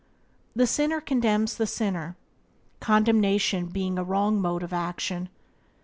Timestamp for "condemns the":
0.99-1.67